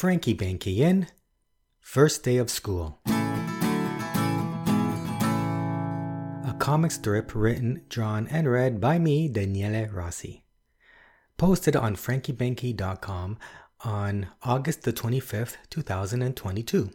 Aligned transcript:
Franky 0.00 0.34
Banky 0.34 0.78
in 0.78 1.06
First 1.78 2.24
Day 2.24 2.38
of 2.38 2.48
School. 2.48 2.98
A 3.04 3.10
comic 6.58 6.90
strip 6.90 7.34
written, 7.34 7.82
drawn, 7.90 8.26
and 8.28 8.50
read 8.50 8.80
by 8.80 8.98
me, 8.98 9.28
Daniele 9.28 9.90
Rossi. 9.92 10.42
Posted 11.36 11.76
on 11.76 11.96
frankybanky.com 11.96 13.36
on 13.84 14.28
August 14.42 14.84
the 14.84 14.92
25th, 14.94 15.56
2022. 15.68 16.90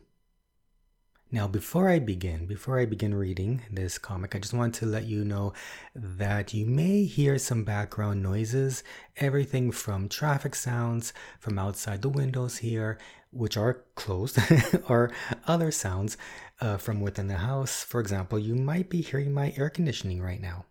Now, 1.31 1.47
before 1.47 1.89
I 1.89 1.97
begin, 1.97 2.45
before 2.45 2.79
I 2.79 2.85
begin 2.85 3.15
reading 3.15 3.63
this 3.71 3.97
comic, 3.97 4.35
I 4.35 4.39
just 4.39 4.53
want 4.53 4.75
to 4.75 4.85
let 4.85 5.05
you 5.05 5.25
know 5.25 5.53
that 5.95 6.53
you 6.53 6.67
may 6.67 7.03
hear 7.03 7.39
some 7.39 7.63
background 7.63 8.21
noises, 8.21 8.83
everything 9.17 9.71
from 9.71 10.07
traffic 10.07 10.53
sounds 10.53 11.13
from 11.39 11.57
outside 11.57 12.03
the 12.03 12.09
windows 12.09 12.57
here, 12.57 12.99
which 13.31 13.57
are 13.57 13.85
closed, 13.95 14.37
or 14.87 15.11
other 15.47 15.71
sounds 15.71 16.15
uh, 16.61 16.77
from 16.77 17.01
within 17.01 17.27
the 17.27 17.37
house. 17.37 17.83
For 17.83 17.99
example, 17.99 18.37
you 18.37 18.53
might 18.53 18.89
be 18.91 19.01
hearing 19.01 19.33
my 19.33 19.51
air 19.57 19.71
conditioning 19.71 20.21
right 20.21 20.39
now. 20.39 20.65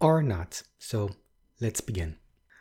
Or 0.00 0.22
not. 0.22 0.62
So 0.78 1.10
let's 1.60 1.82
begin. 1.82 2.16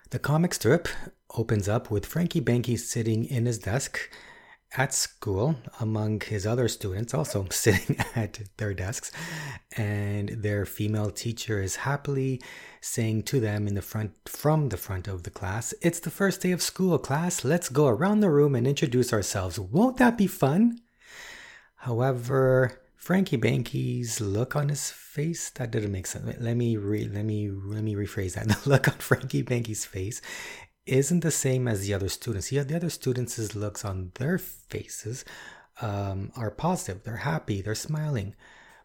The 0.09 0.19
comic 0.19 0.53
strip 0.53 0.89
opens 1.37 1.69
up 1.69 1.89
with 1.89 2.05
Franky 2.05 2.41
Banky 2.41 2.77
sitting 2.77 3.23
in 3.23 3.45
his 3.45 3.57
desk 3.57 4.09
at 4.77 4.93
school 4.93 5.55
among 5.79 6.21
his 6.21 6.47
other 6.47 6.67
students, 6.67 7.13
also 7.13 7.45
sitting 7.51 7.97
at 8.15 8.39
their 8.57 8.73
desks, 8.73 9.11
and 9.77 10.29
their 10.29 10.65
female 10.65 11.11
teacher 11.11 11.61
is 11.61 11.77
happily 11.77 12.41
saying 12.79 13.23
to 13.23 13.39
them 13.39 13.67
in 13.67 13.75
the 13.75 13.81
front 13.81 14.13
from 14.27 14.69
the 14.69 14.77
front 14.77 15.07
of 15.07 15.23
the 15.23 15.29
class, 15.29 15.73
"It's 15.81 15.99
the 15.99 16.11
first 16.11 16.41
day 16.41 16.51
of 16.51 16.61
school, 16.61 16.97
class. 16.97 17.43
Let's 17.43 17.69
go 17.69 17.87
around 17.87 18.21
the 18.21 18.31
room 18.31 18.55
and 18.55 18.65
introduce 18.67 19.13
ourselves. 19.13 19.59
Won't 19.59 19.97
that 19.97 20.17
be 20.17 20.27
fun?" 20.27 20.79
However, 21.75 22.79
Franky 22.95 23.35
Banky's 23.35 24.21
look 24.21 24.55
on 24.55 24.69
his 24.69 24.91
face 24.91 25.49
that 25.55 25.71
didn't 25.71 25.91
make 25.91 26.05
sense. 26.05 26.37
Let 26.39 26.55
me 26.55 26.77
re- 26.77 27.09
let 27.11 27.25
me 27.25 27.49
let 27.49 27.83
me 27.83 27.95
rephrase 27.95 28.35
that. 28.35 28.47
The 28.63 28.69
look 28.69 28.87
on 28.87 28.95
Franky 28.99 29.41
Banky's 29.41 29.85
face 29.85 30.21
isn't 30.85 31.21
the 31.21 31.31
same 31.31 31.67
as 31.67 31.85
the 31.85 31.93
other 31.93 32.09
students. 32.09 32.51
Yeah, 32.51 32.63
the 32.63 32.75
other 32.75 32.89
students' 32.89 33.55
looks 33.55 33.85
on 33.85 34.11
their 34.15 34.37
faces 34.37 35.23
um, 35.81 36.31
are 36.35 36.51
positive. 36.51 37.03
They're 37.03 37.17
happy. 37.17 37.61
They're 37.61 37.75
smiling. 37.75 38.35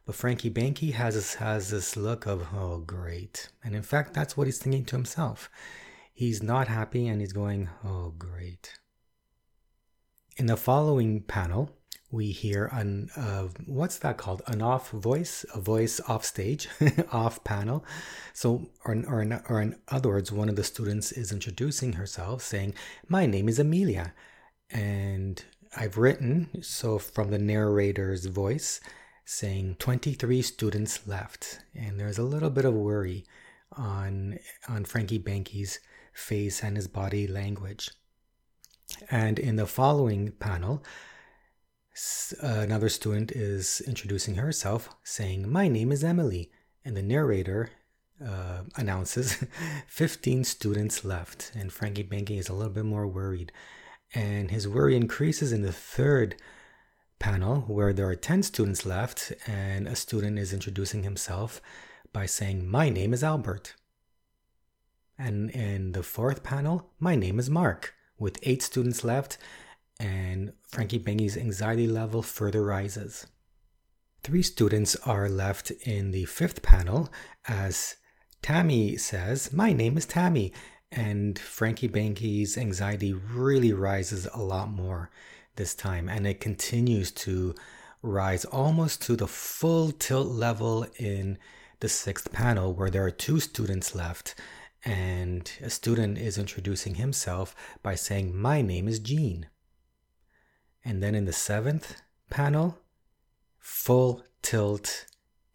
But 0.05 0.15
Franky 0.15 0.51
Banky 0.51 0.93
has 0.93 1.15
this, 1.15 1.35
has 1.35 1.71
this 1.71 1.97
look 1.97 2.27
of, 2.27 2.49
oh, 2.55 2.79
great. 2.79 3.49
And 3.65 3.75
in 3.75 3.83
fact, 3.83 4.15
that's 4.15 4.37
what 4.37 4.47
he's 4.47 4.59
thinking 4.59 4.85
to 4.87 4.97
himself. 4.97 5.51
He's 6.15 6.43
not 6.43 6.69
happy 6.69 7.09
and 7.09 7.21
he's 7.21 7.33
going, 7.33 7.69
oh, 7.85 8.15
great. 8.17 8.79
In 10.37 10.47
the 10.47 10.57
following 10.57 11.23
panel, 11.23 11.76
we 12.11 12.31
hear 12.31 12.67
an 12.67 13.11
uh, 13.17 13.49
what's 13.67 13.99
that 13.99 14.17
called? 14.17 14.43
An 14.47 14.63
off 14.63 14.91
voice? 14.91 15.45
A 15.55 15.61
voice 15.61 16.01
off 16.09 16.25
stage? 16.25 16.69
Off 17.13 17.43
panel? 17.45 17.85
So 18.33 18.69
or, 18.85 18.97
or, 19.07 19.43
or 19.49 19.61
in 19.61 19.77
other 19.89 20.11
words 20.11 20.31
one 20.31 20.49
of 20.49 20.57
the 20.57 20.65
students 20.65 21.13
is 21.13 21.33
introducing 21.33 21.95
herself 21.95 22.43
saying 22.43 22.75
my 23.09 23.27
name 23.27 23.49
is 23.49 23.59
amelia. 23.59 24.15
And 24.71 25.45
i've 25.77 25.99
written 25.99 26.63
so 26.63 26.99
from 26.99 27.31
the 27.31 27.39
narrator's 27.39 28.27
voice 28.27 28.81
saying 29.25 29.77
23 29.79 30.41
students 30.43 31.07
left. 31.07 31.61
And 31.75 31.99
there's 31.99 32.19
a 32.19 32.23
little 32.23 32.51
bit 32.51 32.65
of 32.65 32.75
worry 32.75 33.25
on 33.73 34.39
on 34.69 34.85
franky 34.85 35.19
banky's 35.19 35.81
face 36.13 36.63
and 36.63 36.77
his 36.77 36.87
body 36.87 37.27
language. 37.27 37.91
And 39.11 39.39
in 39.39 39.57
the 39.57 39.67
following 39.67 40.31
panel 40.33 40.85
another 42.41 42.89
student 42.89 43.33
is 43.33 43.81
introducing 43.87 44.37
herself, 44.37 44.91
saying, 45.03 45.51
My 45.51 45.69
name 45.69 45.93
is 45.93 46.05
Emily. 46.05 46.51
And 46.85 46.97
the 46.97 47.03
narrator 47.03 47.71
uh, 48.25 48.63
announces 48.77 49.45
15 49.89 50.45
students 50.45 51.05
left. 51.05 51.53
And 51.55 51.73
Franky 51.73 52.05
Banky 52.05 52.39
is 52.39 52.49
a 52.49 52.53
little 52.53 52.73
bit 52.73 52.85
more 52.85 53.07
worried. 53.07 53.51
And 54.15 54.51
his 54.51 54.69
worry 54.69 54.95
increases 54.95 55.53
in 55.53 55.63
the 55.63 55.73
third 55.73 56.37
panel, 57.19 57.63
where 57.63 57.93
there 57.93 58.09
are 58.09 58.15
10 58.15 58.43
students 58.43 58.87
left, 58.87 59.33
and 59.47 59.89
a 59.89 59.97
student 59.97 60.39
is 60.39 60.53
introducing 60.53 61.03
himself 61.03 61.61
by 62.13 62.27
saying, 62.27 62.69
My 62.69 62.89
name 62.89 63.13
is 63.13 63.25
Albert. 63.25 63.75
And 65.19 65.51
in 65.51 65.93
the 65.93 66.03
fourth 66.03 66.43
panel, 66.43 66.91
my 67.01 67.17
name 67.17 67.39
is 67.39 67.49
Mark, 67.49 67.95
with 68.19 68.39
eight 68.43 68.63
students 68.63 69.03
left, 69.03 69.39
and 69.99 70.53
Franky 70.63 70.99
Banky's 70.99 71.37
anxiety 71.37 71.87
level 71.87 72.23
further 72.23 72.65
rises. 72.65 73.27
Three 74.23 74.43
students 74.43 74.97
are 75.07 75.29
left 75.29 75.71
in 75.71 76.11
the 76.11 76.25
fifth 76.25 76.63
panel 76.63 77.09
as 77.47 77.97
Tammy 78.43 78.97
says, 78.97 79.53
My 79.53 79.73
name 79.73 79.97
is 79.97 80.07
Tammy. 80.07 80.53
And 80.93 81.39
Franky 81.39 81.89
Banky's 81.89 82.57
anxiety 82.57 83.13
really 83.13 83.73
rises 83.73 84.29
a 84.33 84.41
lot 84.41 84.71
more 84.71 85.11
this 85.57 85.75
time, 85.75 86.09
and 86.09 86.27
it 86.27 86.41
continues 86.41 87.11
to 87.11 87.55
rise 88.03 88.45
almost 88.45 89.03
to 89.03 89.17
the 89.17 89.27
full 89.27 89.91
tilt 89.91 90.29
level 90.29 90.87
in 90.97 91.39
the 91.81 91.89
sixth 91.89 92.33
panel, 92.33 92.73
where 92.73 92.89
there 92.89 93.05
are 93.05 93.11
two 93.11 93.41
students 93.41 93.95
left, 93.95 94.37
and 94.85 95.51
a 95.61 95.69
student 95.69 96.19
is 96.19 96.39
introducing 96.39 96.95
himself 96.95 97.57
by 97.83 97.95
saying, 97.97 98.37
My 98.37 98.63
name 98.63 98.87
is 98.87 99.01
Gene. 99.01 99.49
And 100.87 101.03
then 101.03 101.17
in 101.17 101.25
the 101.25 101.33
seventh 101.33 102.01
panel, 102.31 102.79
full 103.59 104.23
tilt 104.41 105.07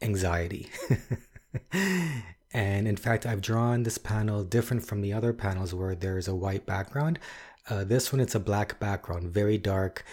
anxiety. 0.01 0.69
and 2.51 2.85
in 2.85 2.97
fact, 2.97 3.25
I've 3.25 3.41
drawn 3.41 3.83
this 3.83 3.97
panel 3.97 4.43
different 4.43 4.85
from 4.85 4.99
the 4.99 5.13
other 5.13 5.31
panels 5.31 5.73
where 5.73 5.95
there's 5.95 6.27
a 6.27 6.35
white 6.35 6.65
background. 6.65 7.17
Uh, 7.69 7.85
this 7.85 8.11
one, 8.11 8.19
it's 8.19 8.35
a 8.35 8.41
black 8.41 8.77
background, 8.77 9.31
very 9.31 9.57
dark. 9.57 10.03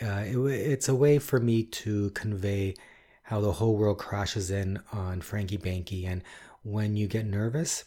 Uh, 0.00 0.22
it, 0.24 0.36
it's 0.36 0.88
a 0.88 0.94
way 0.94 1.18
for 1.18 1.40
me 1.40 1.64
to 1.64 2.10
convey 2.10 2.76
how 3.24 3.40
the 3.40 3.54
whole 3.54 3.76
world 3.76 3.98
crashes 3.98 4.48
in 4.52 4.78
on 4.92 5.20
Franky 5.20 5.58
Banky. 5.58 6.06
And 6.06 6.22
when 6.62 6.96
you 6.96 7.08
get 7.08 7.26
nervous, 7.26 7.84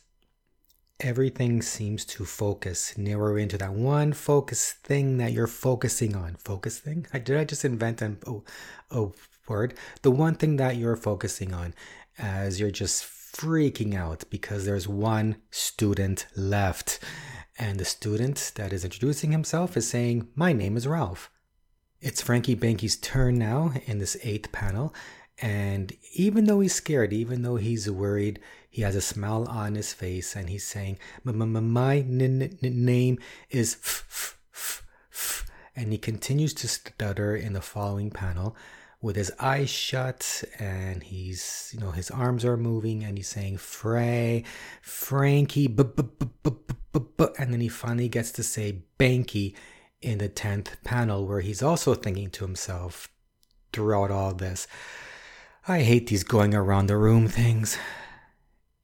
everything 1.01 1.61
seems 1.61 2.05
to 2.05 2.25
focus, 2.25 2.97
narrow 2.97 3.35
into 3.35 3.57
that 3.57 3.73
one 3.73 4.13
focus 4.13 4.73
thing 4.83 5.17
that 5.17 5.33
you're 5.33 5.47
focusing 5.47 6.15
on. 6.15 6.35
Focus 6.35 6.79
thing? 6.79 7.05
Did 7.11 7.37
I 7.37 7.43
just 7.43 7.65
invent 7.65 8.01
a, 8.01 8.15
oh, 8.27 8.43
a 8.91 9.07
word? 9.47 9.73
The 10.03 10.11
one 10.11 10.35
thing 10.35 10.57
that 10.57 10.77
you're 10.77 10.95
focusing 10.95 11.53
on 11.53 11.73
as 12.17 12.59
you're 12.59 12.71
just 12.71 13.03
freaking 13.03 13.95
out 13.95 14.23
because 14.29 14.65
there's 14.65 14.87
one 14.87 15.37
student 15.49 16.27
left. 16.35 16.99
And 17.57 17.79
the 17.79 17.85
student 17.85 18.53
that 18.55 18.73
is 18.73 18.83
introducing 18.83 19.31
himself 19.31 19.75
is 19.75 19.87
saying, 19.87 20.27
My 20.35 20.53
name 20.53 20.77
is 20.77 20.87
Ralph. 20.87 21.29
It's 21.99 22.21
Franky 22.21 22.55
Banky's 22.55 22.95
turn 22.97 23.37
now 23.37 23.73
in 23.85 23.99
this 23.99 24.17
eighth 24.23 24.51
panel. 24.51 24.93
And 25.41 25.91
even 26.13 26.45
though 26.45 26.59
he's 26.59 26.75
scared, 26.75 27.11
even 27.11 27.41
though 27.41 27.55
he's 27.55 27.89
worried, 27.89 28.39
he 28.69 28.83
has 28.83 28.95
a 28.95 29.01
smile 29.01 29.45
on 29.49 29.73
his 29.75 29.91
face 29.91 30.35
and 30.35 30.49
he's 30.49 30.65
saying, 30.65 30.99
My 31.23 32.05
name 32.07 33.19
is 33.49 33.77
f, 33.83 34.37
f, 34.53 34.83
f, 35.11 35.45
and 35.75 35.91
he 35.91 35.97
continues 35.97 36.53
to 36.53 36.67
stutter 36.67 37.35
in 37.35 37.53
the 37.53 37.61
following 37.61 38.11
panel 38.11 38.55
with 39.01 39.15
his 39.15 39.31
eyes 39.39 39.69
shut 39.69 40.43
and 40.59 41.01
he's 41.01 41.71
you 41.73 41.79
know 41.79 41.89
his 41.89 42.11
arms 42.11 42.45
are 42.45 42.55
moving 42.55 43.03
and 43.03 43.17
he's 43.17 43.27
saying 43.27 43.57
Frey 43.57 44.43
Franky 44.81 45.65
and 45.65 47.53
then 47.53 47.61
he 47.61 47.67
finally 47.67 48.07
gets 48.07 48.31
to 48.33 48.43
say 48.43 48.83
Banky 48.99 49.55
in 50.01 50.19
the 50.19 50.29
10th 50.29 50.83
panel 50.83 51.25
where 51.25 51.41
he's 51.41 51.63
also 51.63 51.95
thinking 51.95 52.29
to 52.29 52.45
himself 52.45 53.09
throughout 53.73 54.11
all 54.11 54.33
this 54.33 54.67
I 55.67 55.81
hate 55.81 56.07
these 56.07 56.23
going 56.23 56.53
around 56.55 56.87
the 56.87 56.97
room 56.97 57.27
things 57.27 57.77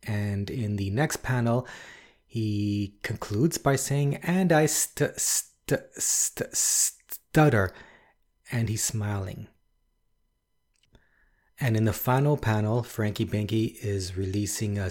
and 0.07 0.50
in 0.50 0.77
the 0.77 0.89
next 0.89 1.18
panel, 1.18 1.68
he 2.25 2.95
concludes 3.03 3.57
by 3.57 3.75
saying, 3.75 4.15
And 4.18 4.51
I 4.51 4.65
st- 4.65 5.19
st- 5.19 5.81
st- 5.97 6.56
stutter. 6.56 7.74
And 8.50 8.69
he's 8.69 8.83
smiling. 8.83 9.47
And 11.59 11.75
in 11.75 11.83
the 11.83 11.94
final 11.94 12.38
panel, 12.38 12.83
Franky 12.83 13.25
Banky 13.25 13.75
is 13.83 14.15
releasing 14.15 14.77
a, 14.77 14.89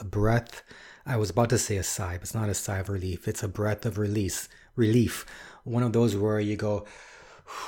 a, 0.00 0.04
breath. 0.04 0.64
I 1.04 1.16
was 1.16 1.30
about 1.30 1.50
to 1.50 1.58
say 1.58 1.76
a 1.76 1.84
sigh, 1.84 2.14
but 2.14 2.22
it's 2.22 2.34
not 2.34 2.48
a 2.48 2.54
sigh 2.54 2.78
of 2.78 2.88
relief. 2.88 3.28
It's 3.28 3.42
a 3.44 3.48
breath 3.48 3.86
of 3.86 3.98
release, 3.98 4.48
relief. 4.74 5.24
One 5.62 5.84
of 5.84 5.92
those 5.92 6.16
where 6.16 6.40
you 6.40 6.56
go, 6.56 6.86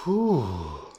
whew 0.05 0.98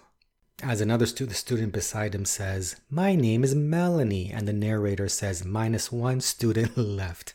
as 0.61 0.81
another 0.81 1.05
stu- 1.05 1.25
the 1.25 1.33
student 1.33 1.73
beside 1.73 2.13
him 2.13 2.25
says, 2.25 2.75
My 2.89 3.15
name 3.15 3.43
is 3.43 3.55
Melanie, 3.55 4.31
and 4.31 4.47
the 4.47 4.53
narrator 4.53 5.07
says, 5.07 5.45
minus 5.45 5.91
one 5.91 6.21
student 6.21 6.77
left. 6.77 7.33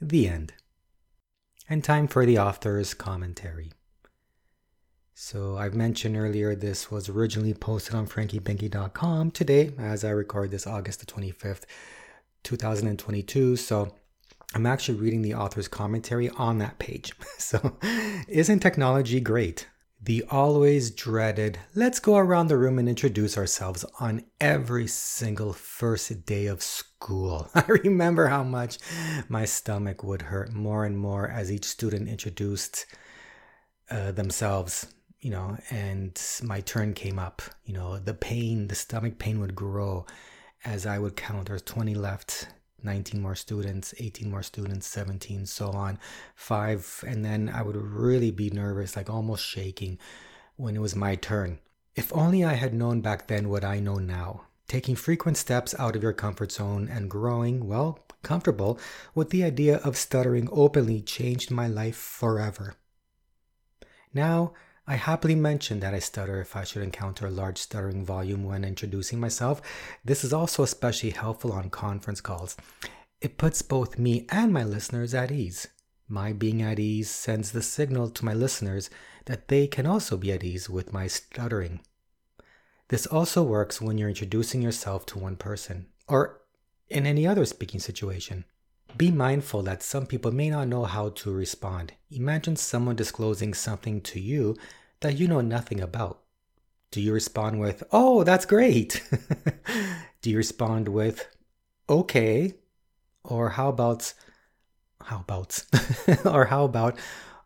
The 0.00 0.28
end. 0.28 0.54
And 1.68 1.84
time 1.84 2.08
for 2.08 2.26
the 2.26 2.38
author's 2.38 2.94
commentary. 2.94 3.72
So 5.14 5.56
I've 5.56 5.74
mentioned 5.74 6.16
earlier 6.16 6.54
this 6.54 6.90
was 6.90 7.08
originally 7.08 7.54
posted 7.54 7.94
on 7.94 8.08
frankybanky.com 8.08 9.30
today, 9.30 9.72
as 9.78 10.04
I 10.04 10.10
record 10.10 10.50
this 10.50 10.66
August 10.66 11.00
the 11.00 11.06
25th, 11.06 11.64
2022. 12.42 13.56
So 13.56 13.94
I'm 14.54 14.66
actually 14.66 14.98
reading 14.98 15.22
the 15.22 15.34
author's 15.34 15.68
commentary 15.68 16.28
on 16.30 16.58
that 16.58 16.78
page. 16.78 17.12
So, 17.38 17.76
isn't 18.28 18.60
technology 18.60 19.20
great? 19.20 19.66
The 20.04 20.24
always 20.30 20.90
dreaded, 20.90 21.60
let's 21.76 22.00
go 22.00 22.16
around 22.16 22.48
the 22.48 22.58
room 22.58 22.80
and 22.80 22.88
introduce 22.88 23.38
ourselves 23.38 23.84
on 24.00 24.24
every 24.40 24.88
single 24.88 25.52
first 25.52 26.26
day 26.26 26.46
of 26.46 26.60
school. 26.60 27.48
I 27.54 27.64
remember 27.68 28.26
how 28.26 28.42
much 28.42 28.78
my 29.28 29.44
stomach 29.44 30.02
would 30.02 30.22
hurt 30.22 30.52
more 30.52 30.84
and 30.84 30.98
more 30.98 31.28
as 31.28 31.52
each 31.52 31.64
student 31.64 32.08
introduced 32.08 32.84
uh, 33.92 34.10
themselves, 34.10 34.92
you 35.20 35.30
know, 35.30 35.56
and 35.70 36.20
my 36.42 36.62
turn 36.62 36.94
came 36.94 37.20
up. 37.20 37.40
You 37.64 37.74
know, 37.74 38.00
the 38.00 38.14
pain, 38.14 38.66
the 38.66 38.74
stomach 38.74 39.18
pain 39.18 39.38
would 39.38 39.54
grow 39.54 40.04
as 40.64 40.84
I 40.84 40.98
would 40.98 41.14
count. 41.14 41.46
There's 41.46 41.62
20 41.62 41.94
left, 41.94 42.48
19 42.84 43.20
more 43.20 43.34
students, 43.34 43.94
18 43.98 44.30
more 44.30 44.42
students, 44.42 44.86
17, 44.86 45.46
so 45.46 45.70
on, 45.70 45.98
five. 46.34 47.04
And 47.06 47.24
then 47.24 47.48
I 47.48 47.62
would 47.62 47.76
really 47.76 48.30
be 48.30 48.50
nervous, 48.50 48.96
like 48.96 49.10
almost 49.10 49.44
shaking 49.44 49.98
when 50.56 50.76
it 50.76 50.80
was 50.80 50.96
my 50.96 51.14
turn. 51.14 51.58
If 51.94 52.12
only 52.14 52.44
I 52.44 52.54
had 52.54 52.74
known 52.74 53.00
back 53.00 53.28
then 53.28 53.48
what 53.48 53.64
I 53.64 53.80
know 53.80 53.96
now. 53.96 54.46
Taking 54.68 54.96
frequent 54.96 55.36
steps 55.36 55.74
out 55.78 55.96
of 55.96 56.02
your 56.02 56.14
comfort 56.14 56.52
zone 56.52 56.88
and 56.90 57.10
growing, 57.10 57.66
well, 57.66 57.98
comfortable 58.22 58.78
with 59.14 59.30
the 59.30 59.44
idea 59.44 59.76
of 59.78 59.96
stuttering 59.96 60.48
openly 60.50 61.02
changed 61.02 61.50
my 61.50 61.66
life 61.66 61.96
forever. 61.96 62.76
Now, 64.14 64.54
I 64.86 64.96
happily 64.96 65.36
mention 65.36 65.78
that 65.80 65.94
I 65.94 66.00
stutter 66.00 66.40
if 66.40 66.56
I 66.56 66.64
should 66.64 66.82
encounter 66.82 67.26
a 67.26 67.30
large 67.30 67.58
stuttering 67.58 68.04
volume 68.04 68.44
when 68.44 68.64
introducing 68.64 69.20
myself. 69.20 69.62
This 70.04 70.24
is 70.24 70.32
also 70.32 70.64
especially 70.64 71.10
helpful 71.10 71.52
on 71.52 71.70
conference 71.70 72.20
calls. 72.20 72.56
It 73.20 73.38
puts 73.38 73.62
both 73.62 73.98
me 73.98 74.26
and 74.30 74.52
my 74.52 74.64
listeners 74.64 75.14
at 75.14 75.30
ease. 75.30 75.68
My 76.08 76.32
being 76.32 76.62
at 76.62 76.80
ease 76.80 77.08
sends 77.08 77.52
the 77.52 77.62
signal 77.62 78.10
to 78.10 78.24
my 78.24 78.34
listeners 78.34 78.90
that 79.26 79.46
they 79.46 79.68
can 79.68 79.86
also 79.86 80.16
be 80.16 80.32
at 80.32 80.42
ease 80.42 80.68
with 80.68 80.92
my 80.92 81.06
stuttering. 81.06 81.80
This 82.88 83.06
also 83.06 83.44
works 83.44 83.80
when 83.80 83.98
you're 83.98 84.08
introducing 84.08 84.62
yourself 84.62 85.06
to 85.06 85.18
one 85.18 85.36
person 85.36 85.86
or 86.08 86.40
in 86.90 87.06
any 87.06 87.24
other 87.24 87.46
speaking 87.46 87.78
situation. 87.78 88.44
Be 88.96 89.10
mindful 89.10 89.62
that 89.62 89.82
some 89.82 90.06
people 90.06 90.32
may 90.32 90.50
not 90.50 90.68
know 90.68 90.84
how 90.84 91.10
to 91.10 91.32
respond. 91.32 91.92
Imagine 92.10 92.56
someone 92.56 92.94
disclosing 92.94 93.54
something 93.54 94.00
to 94.02 94.20
you 94.20 94.56
that 95.00 95.18
you 95.18 95.26
know 95.26 95.40
nothing 95.40 95.80
about. 95.80 96.20
Do 96.90 97.00
you 97.00 97.12
respond 97.12 97.58
with, 97.58 97.82
Oh, 97.90 98.22
that's 98.22 98.44
great? 98.44 99.02
Do 100.22 100.30
you 100.30 100.36
respond 100.36 100.88
with, 100.88 101.26
Okay? 101.88 102.54
Or 103.24 103.48
how 103.50 103.70
about, 103.70 104.12
how 105.02 105.20
about, 105.20 105.64
or 106.24 106.46
how 106.46 106.64
about, 106.64 106.98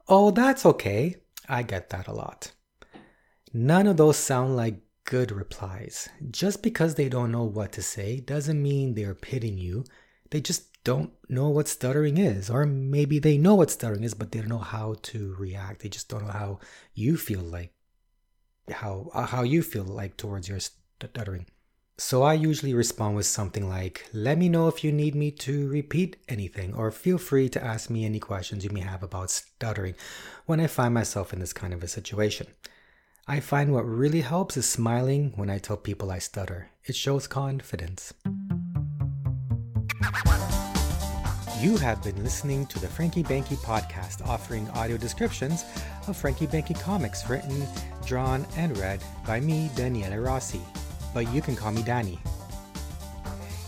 Oh, 0.08 0.32
that's 0.32 0.66
okay? 0.66 1.16
I 1.48 1.62
get 1.62 1.90
that 1.90 2.08
a 2.08 2.12
lot. 2.12 2.52
None 3.52 3.86
of 3.86 3.96
those 3.96 4.16
sound 4.16 4.56
like 4.56 4.80
good 5.04 5.30
replies. 5.30 6.08
Just 6.30 6.62
because 6.62 6.96
they 6.96 7.08
don't 7.08 7.32
know 7.32 7.44
what 7.44 7.72
to 7.72 7.82
say 7.82 8.20
doesn't 8.20 8.60
mean 8.60 8.94
they're 8.94 9.14
pitting 9.14 9.56
you. 9.56 9.84
They 10.36 10.42
just 10.42 10.84
don't 10.84 11.12
know 11.30 11.48
what 11.48 11.66
stuttering 11.66 12.18
is 12.18 12.50
or 12.50 12.66
maybe 12.66 13.18
they 13.18 13.38
know 13.38 13.54
what 13.54 13.70
stuttering 13.70 14.04
is 14.04 14.12
but 14.12 14.32
they 14.32 14.40
don't 14.40 14.50
know 14.50 14.58
how 14.58 14.96
to 15.00 15.34
react. 15.38 15.80
They 15.80 15.88
just 15.88 16.10
don't 16.10 16.26
know 16.26 16.30
how 16.30 16.58
you 16.92 17.16
feel 17.16 17.40
like 17.40 17.72
how 18.70 19.08
uh, 19.14 19.24
how 19.24 19.44
you 19.44 19.62
feel 19.62 19.84
like 19.84 20.18
towards 20.18 20.46
your 20.46 20.58
stuttering. 20.60 21.46
So 21.96 22.22
i 22.22 22.34
usually 22.34 22.74
respond 22.74 23.16
with 23.16 23.24
something 23.24 23.66
like 23.66 24.04
let 24.12 24.36
me 24.36 24.50
know 24.50 24.68
if 24.68 24.84
you 24.84 24.92
need 24.92 25.14
me 25.14 25.30
to 25.46 25.70
repeat 25.70 26.18
anything 26.28 26.74
or 26.74 26.90
feel 26.90 27.16
free 27.16 27.48
to 27.48 27.64
ask 27.64 27.88
me 27.88 28.04
any 28.04 28.20
questions 28.20 28.62
you 28.62 28.68
may 28.68 28.80
have 28.92 29.02
about 29.02 29.30
stuttering 29.30 29.94
when 30.44 30.60
i 30.60 30.66
find 30.66 30.92
myself 30.92 31.32
in 31.32 31.40
this 31.40 31.54
kind 31.54 31.72
of 31.72 31.82
a 31.82 31.88
situation. 31.88 32.48
I 33.26 33.40
find 33.40 33.72
what 33.72 33.86
really 33.86 34.20
helps 34.20 34.58
is 34.58 34.68
smiling 34.68 35.32
when 35.34 35.48
i 35.48 35.56
tell 35.56 35.78
people 35.78 36.10
i 36.10 36.18
stutter. 36.18 36.68
It 36.84 36.94
shows 36.94 37.26
confidence 37.26 38.12
you 41.60 41.76
have 41.78 42.02
been 42.02 42.22
listening 42.22 42.66
to 42.66 42.78
the 42.78 42.86
Franky 42.86 43.22
Banky 43.22 43.56
podcast, 43.56 44.26
offering 44.26 44.68
audio 44.70 44.96
descriptions 44.96 45.64
of 46.06 46.16
Franky 46.16 46.46
Banky 46.46 46.78
comics 46.78 47.28
written, 47.30 47.66
drawn, 48.04 48.46
and 48.56 48.76
read 48.76 49.02
by 49.26 49.40
me, 49.40 49.70
Daniele 49.74 50.18
Rossi. 50.18 50.60
But 51.14 51.32
you 51.32 51.40
can 51.40 51.56
call 51.56 51.72
me 51.72 51.82
Danny. 51.82 52.18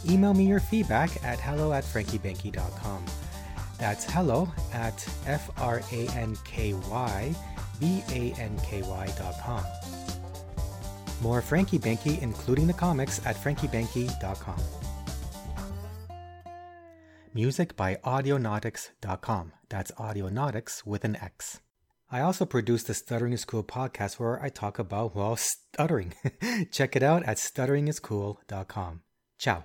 Email 0.09 0.35
me 0.35 0.47
your 0.47 0.61
feedback 0.61 1.11
at 1.25 1.41
hello 1.41 1.73
at 1.73 1.85
frankybanky.com. 1.85 3.05
That's 3.79 4.05
hello 4.11 4.49
at 4.73 5.09
F 5.27 5.51
R 5.59 5.81
A 5.93 6.09
N 6.09 6.37
K 6.45 6.75
Y 6.75 7.35
B 7.81 8.03
A 8.11 8.33
N 8.41 8.59
K 8.65 8.83
Y.com. 8.83 9.65
More 11.23 11.41
Franky 11.41 11.79
Banky, 11.79 12.21
including 12.23 12.67
the 12.67 12.73
comics, 12.73 13.25
at 13.27 13.37
frankybanky.com. 13.37 14.78
Music 17.39 17.77
by 17.77 17.95
Audionautix.com. 18.05 19.53
That's 19.69 19.93
Audionautics 19.93 20.85
with 20.85 21.05
an 21.05 21.15
X. 21.15 21.61
I 22.11 22.21
also 22.21 22.45
produce 22.45 22.83
the 22.83 22.95
Stuttering 22.95 23.33
is 23.33 23.45
Cool 23.45 23.63
podcast 23.63 24.19
where 24.19 24.43
I 24.43 24.49
talk 24.49 24.81
about, 24.81 25.15
well, 25.15 25.37
stuttering. 25.37 26.15
Check 26.73 26.97
it 26.97 27.05
out 27.05 27.23
at 27.23 27.37
stutteringiscool.com. 27.37 29.03
Ciao. 29.39 29.65